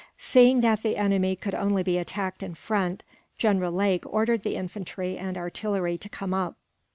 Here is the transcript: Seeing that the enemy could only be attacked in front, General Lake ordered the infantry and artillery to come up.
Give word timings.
Seeing 0.17 0.61
that 0.61 0.81
the 0.81 0.97
enemy 0.97 1.35
could 1.35 1.53
only 1.53 1.83
be 1.83 1.99
attacked 1.99 2.41
in 2.41 2.55
front, 2.55 3.03
General 3.37 3.71
Lake 3.71 4.03
ordered 4.11 4.41
the 4.41 4.55
infantry 4.55 5.15
and 5.15 5.37
artillery 5.37 5.95
to 5.99 6.09
come 6.09 6.33
up. 6.33 6.55